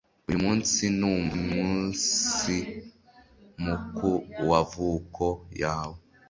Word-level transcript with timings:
uyu 0.27 0.39
munsi 0.45 0.83
numsi 0.99 2.55
muku 3.63 4.11
wavuko 4.49 5.25
yawe 5.61 5.97